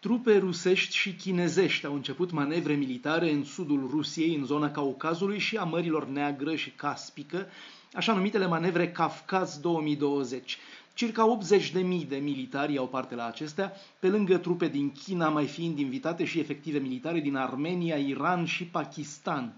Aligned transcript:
Trupe 0.00 0.38
rusești 0.38 0.96
și 0.96 1.14
chinezești 1.14 1.86
au 1.86 1.94
început 1.94 2.30
manevre 2.30 2.74
militare 2.74 3.32
în 3.32 3.44
sudul 3.44 3.88
Rusiei, 3.90 4.34
în 4.34 4.44
zona 4.44 4.70
Caucazului 4.70 5.38
și 5.38 5.56
a 5.56 5.64
Mărilor 5.64 6.06
Neagră 6.06 6.54
și 6.54 6.70
Caspică, 6.70 7.46
așa 7.92 8.12
numitele 8.12 8.46
manevre 8.46 8.90
Kafkaz 8.90 9.58
2020. 9.58 10.58
Circa 10.94 11.38
80.000 11.72 12.08
de 12.08 12.16
militari 12.16 12.78
au 12.78 12.88
parte 12.88 13.14
la 13.14 13.26
acestea, 13.26 13.72
pe 13.98 14.08
lângă 14.08 14.36
trupe 14.36 14.68
din 14.68 14.92
China, 14.92 15.28
mai 15.28 15.46
fiind 15.46 15.78
invitate 15.78 16.24
și 16.24 16.38
efective 16.38 16.78
militare 16.78 17.20
din 17.20 17.36
Armenia, 17.36 17.96
Iran 17.96 18.44
și 18.44 18.64
Pakistan. 18.64 19.54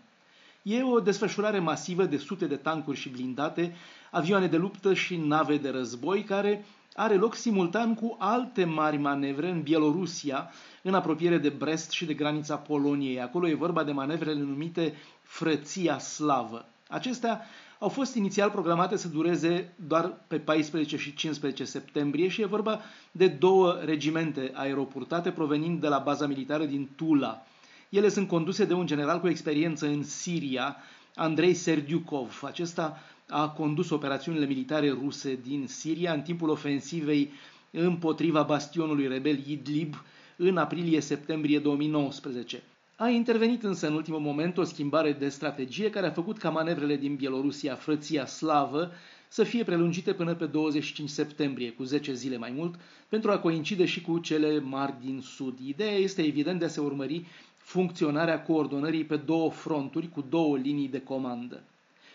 E 0.63 0.83
o 0.83 1.01
desfășurare 1.01 1.59
masivă 1.59 2.05
de 2.05 2.17
sute 2.17 2.47
de 2.47 2.57
tancuri 2.57 2.99
și 2.99 3.09
blindate, 3.09 3.77
avioane 4.11 4.47
de 4.47 4.57
luptă 4.57 4.95
și 4.95 5.17
nave 5.17 5.57
de 5.57 5.69
război, 5.69 6.25
care 6.25 6.65
are 6.95 7.15
loc 7.15 7.35
simultan 7.35 7.95
cu 7.95 8.17
alte 8.19 8.65
mari 8.65 8.97
manevre 8.97 9.49
în 9.51 9.63
Bielorusia, 9.63 10.51
în 10.83 10.95
apropiere 10.95 11.39
de 11.39 11.49
Brest 11.49 11.91
și 11.91 12.05
de 12.05 12.15
granița 12.15 12.57
Poloniei. 12.57 13.21
Acolo 13.21 13.49
e 13.49 13.55
vorba 13.55 13.85
de 13.85 13.93
manevrele 13.93 14.41
numite 14.41 14.95
Frăția 15.23 15.99
Slavă. 15.99 16.65
Acestea 16.89 17.41
au 17.79 17.89
fost 17.89 18.15
inițial 18.15 18.51
programate 18.51 18.97
să 18.97 19.09
dureze 19.09 19.73
doar 19.87 20.13
pe 20.27 20.39
14 20.39 20.97
și 20.97 21.15
15 21.15 21.65
septembrie 21.65 22.29
și 22.29 22.43
e 22.43 22.47
vorba 22.47 22.81
de 23.13 23.27
două 23.29 23.79
regimente 23.85 24.51
aeroportate 24.55 25.31
provenind 25.31 25.81
de 25.81 25.89
la 25.89 25.99
baza 25.99 26.27
militară 26.27 26.65
din 26.65 26.89
Tula. 26.97 27.43
Ele 27.89 28.09
sunt 28.09 28.29
conduse 28.29 28.65
de 28.65 28.75
un 28.75 28.87
general 28.87 29.21
cu 29.21 29.29
experiență 29.29 29.87
în 29.87 30.05
Siria, 30.05 30.77
Andrei 31.15 31.55
Serdiukov. 31.55 32.43
Acesta 32.45 32.99
a 33.31 33.49
condus 33.49 33.91
operațiunile 33.91 34.47
militare 34.47 34.91
ruse 34.91 35.39
din 35.43 35.67
Siria 35.67 36.13
în 36.13 36.21
timpul 36.21 36.49
ofensivei 36.49 37.33
împotriva 37.71 38.43
bastionului 38.43 39.09
rebel 39.09 39.39
Idlib 39.47 39.95
în 40.37 40.57
aprilie-septembrie 40.57 41.59
2019. 41.59 42.63
A 42.97 43.09
intervenit 43.09 43.63
însă 43.63 43.87
în 43.87 43.95
ultimul 43.95 44.21
moment 44.21 44.59
o 44.59 44.65
schimbare 44.65 45.13
de 45.13 45.29
strategie 45.29 45.91
care 45.91 46.07
a 46.07 46.11
făcut 46.11 46.39
ca 46.39 46.51
manevrele 46.51 46.97
din 46.97 47.15
Bielorusia, 47.15 47.75
frăția 47.75 48.27
slavă, 48.27 48.91
să 49.29 49.45
fie 49.45 49.65
prelungite 49.65 50.13
până 50.13 50.35
pe 50.35 50.47
25 50.47 51.09
septembrie, 51.09 51.71
cu 51.71 51.83
10 51.83 52.15
zile 52.15 52.37
mai 52.37 52.53
mult, 52.57 52.75
pentru 53.09 53.31
a 53.31 53.39
coincide 53.39 53.85
și 53.85 54.01
cu 54.01 54.19
cele 54.19 54.61
mari 54.61 54.95
din 55.05 55.21
sud. 55.21 55.59
Ideea 55.65 55.97
este 55.97 56.23
evident 56.23 56.59
de 56.59 56.65
a 56.65 56.69
se 56.69 56.81
urmări 56.81 57.25
funcționarea 57.57 58.43
coordonării 58.43 59.05
pe 59.05 59.17
două 59.17 59.51
fronturi 59.51 60.09
cu 60.09 60.25
două 60.29 60.57
linii 60.57 60.89
de 60.89 61.01
comandă. 61.01 61.63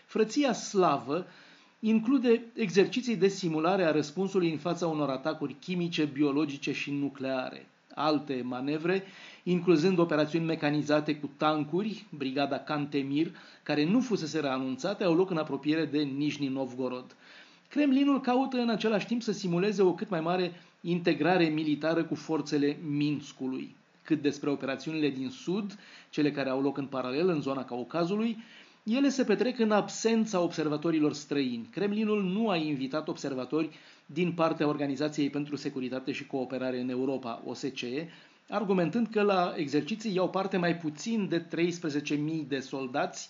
Frăția 0.06 0.52
slavă 0.52 1.26
include 1.80 2.44
exerciții 2.54 3.16
de 3.16 3.28
simulare 3.28 3.84
a 3.84 3.90
răspunsului 3.90 4.50
în 4.50 4.58
fața 4.58 4.86
unor 4.86 5.08
atacuri 5.08 5.56
chimice, 5.60 6.04
biologice 6.04 6.72
și 6.72 6.90
nucleare. 6.90 7.68
Alte 7.94 8.42
manevre, 8.44 9.02
incluzând 9.42 9.98
operațiuni 9.98 10.44
mecanizate 10.44 11.16
cu 11.16 11.30
tancuri, 11.36 12.06
brigada 12.16 12.58
Cantemir, 12.58 13.30
care 13.62 13.84
nu 13.84 14.00
fusese 14.00 14.38
anunțate, 14.38 15.04
au 15.04 15.14
loc 15.14 15.30
în 15.30 15.36
apropiere 15.36 15.84
de 15.84 15.98
Nijni 15.98 16.48
Novgorod. 16.48 17.16
Kremlinul 17.68 18.20
caută 18.20 18.56
în 18.56 18.68
același 18.68 19.06
timp 19.06 19.22
să 19.22 19.32
simuleze 19.32 19.82
o 19.82 19.94
cât 19.94 20.08
mai 20.08 20.20
mare 20.20 20.52
integrare 20.80 21.44
militară 21.44 22.04
cu 22.04 22.14
forțele 22.14 22.78
Minskului. 22.88 23.74
Cât 24.02 24.22
despre 24.22 24.50
operațiunile 24.50 25.10
din 25.10 25.30
sud, 25.30 25.78
cele 26.10 26.30
care 26.30 26.48
au 26.48 26.62
loc 26.62 26.76
în 26.78 26.86
paralel 26.86 27.28
în 27.28 27.40
zona 27.40 27.64
Caucazului, 27.64 28.36
ele 28.94 29.08
se 29.08 29.24
petrec 29.24 29.58
în 29.58 29.70
absența 29.70 30.40
observatorilor 30.40 31.12
străini. 31.12 31.68
Kremlinul 31.70 32.22
nu 32.22 32.48
a 32.48 32.56
invitat 32.56 33.08
observatori 33.08 33.70
din 34.06 34.32
partea 34.32 34.66
Organizației 34.68 35.30
pentru 35.30 35.56
Securitate 35.56 36.12
și 36.12 36.26
Cooperare 36.26 36.80
în 36.80 36.88
Europa, 36.88 37.42
OSCE, 37.46 38.08
argumentând 38.48 39.06
că 39.06 39.22
la 39.22 39.54
exerciții 39.56 40.14
iau 40.14 40.30
parte 40.30 40.56
mai 40.56 40.76
puțin 40.76 41.28
de 41.28 41.44
13.000 41.44 42.46
de 42.48 42.58
soldați 42.58 43.28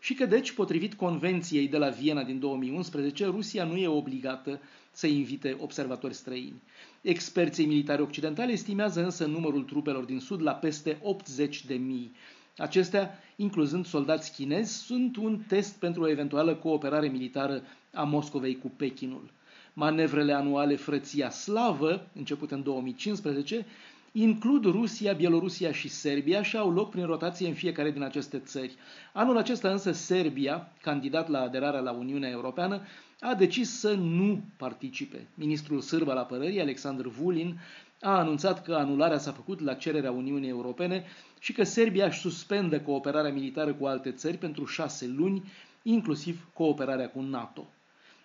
și 0.00 0.14
că 0.14 0.26
deci, 0.26 0.52
potrivit 0.52 0.94
convenției 0.94 1.68
de 1.68 1.76
la 1.78 1.88
Viena 1.88 2.22
din 2.22 2.38
2011, 2.38 3.24
Rusia 3.24 3.64
nu 3.64 3.76
e 3.76 3.88
obligată 3.88 4.60
să 4.92 5.06
invite 5.06 5.56
observatori 5.60 6.14
străini. 6.14 6.62
Experții 7.00 7.66
militari 7.66 8.02
occidentali 8.02 8.52
estimează 8.52 9.04
însă 9.04 9.26
numărul 9.26 9.62
trupelor 9.62 10.04
din 10.04 10.20
sud 10.20 10.42
la 10.42 10.52
peste 10.52 10.98
80 11.02 11.64
de 11.64 11.74
mii. 11.74 12.12
Acestea, 12.56 13.18
incluzând 13.36 13.86
soldați 13.86 14.32
chinezi, 14.32 14.76
sunt 14.78 15.16
un 15.16 15.38
test 15.48 15.78
pentru 15.78 16.02
o 16.02 16.08
eventuală 16.08 16.54
cooperare 16.54 17.08
militară 17.08 17.62
a 17.94 18.02
Moscovei 18.02 18.58
cu 18.58 18.72
Pechinul. 18.76 19.30
Manevrele 19.72 20.32
anuale 20.32 20.76
Frăția 20.76 21.30
Slavă, 21.30 22.06
începute 22.14 22.54
în 22.54 22.62
2015, 22.62 23.66
includ 24.12 24.64
Rusia, 24.64 25.12
Bielorusia 25.12 25.72
și 25.72 25.88
Serbia 25.88 26.42
și 26.42 26.56
au 26.56 26.72
loc 26.72 26.90
prin 26.90 27.04
rotație 27.06 27.48
în 27.48 27.54
fiecare 27.54 27.90
din 27.90 28.02
aceste 28.02 28.38
țări. 28.38 28.74
Anul 29.12 29.36
acesta 29.36 29.70
însă 29.70 29.92
Serbia, 29.92 30.72
candidat 30.82 31.28
la 31.28 31.40
aderarea 31.40 31.80
la 31.80 31.90
Uniunea 31.92 32.30
Europeană, 32.30 32.80
a 33.20 33.34
decis 33.34 33.78
să 33.78 33.94
nu 33.94 34.40
participe. 34.56 35.26
Ministrul 35.34 35.80
sârb 35.80 36.08
al 36.08 36.16
apărării, 36.16 36.60
Alexandru 36.60 37.08
Vulin, 37.08 37.58
a 38.00 38.18
anunțat 38.18 38.62
că 38.62 38.74
anularea 38.74 39.18
s-a 39.18 39.32
făcut 39.32 39.60
la 39.60 39.74
cererea 39.74 40.10
Uniunii 40.10 40.48
Europene 40.48 41.04
și 41.38 41.52
că 41.52 41.64
Serbia 41.64 42.06
își 42.06 42.20
suspendă 42.20 42.80
cooperarea 42.80 43.32
militară 43.32 43.74
cu 43.74 43.86
alte 43.86 44.10
țări 44.12 44.36
pentru 44.36 44.64
șase 44.64 45.06
luni, 45.06 45.42
inclusiv 45.82 46.46
cooperarea 46.52 47.08
cu 47.10 47.20
NATO. 47.20 47.66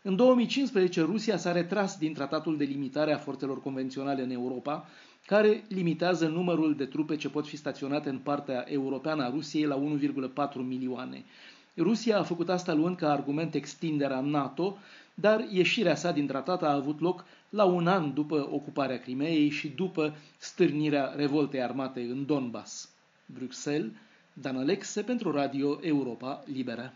În 0.03 0.15
2015, 0.15 1.01
Rusia 1.01 1.37
s-a 1.37 1.51
retras 1.51 1.97
din 1.97 2.13
tratatul 2.13 2.57
de 2.57 2.63
limitare 2.63 3.13
a 3.13 3.17
forțelor 3.17 3.61
convenționale 3.61 4.21
în 4.21 4.29
Europa, 4.31 4.87
care 5.25 5.63
limitează 5.67 6.27
numărul 6.27 6.75
de 6.75 6.85
trupe 6.85 7.15
ce 7.15 7.29
pot 7.29 7.47
fi 7.47 7.57
staționate 7.57 8.09
în 8.09 8.17
partea 8.17 8.65
europeană 8.67 9.23
a 9.23 9.29
Rusiei 9.29 9.65
la 9.65 9.79
1,4 10.49 10.53
milioane. 10.55 11.23
Rusia 11.77 12.17
a 12.17 12.23
făcut 12.23 12.49
asta 12.49 12.73
luând 12.73 12.97
ca 12.97 13.11
argument 13.11 13.53
extinderea 13.53 14.19
NATO, 14.19 14.77
dar 15.13 15.47
ieșirea 15.49 15.95
sa 15.95 16.11
din 16.11 16.27
tratat 16.27 16.63
a 16.63 16.73
avut 16.73 16.99
loc 16.99 17.25
la 17.49 17.63
un 17.63 17.87
an 17.87 18.13
după 18.13 18.47
ocuparea 18.51 18.99
Crimeei 18.99 19.49
și 19.49 19.67
după 19.69 20.15
stârnirea 20.37 21.13
revoltei 21.15 21.61
armate 21.61 22.01
în 22.01 22.25
Donbass. 22.25 22.89
Bruxelles, 23.25 23.91
Dan 24.33 24.57
Alexe 24.57 25.01
pentru 25.01 25.31
Radio 25.31 25.79
Europa 25.81 26.43
Liberă. 26.45 26.93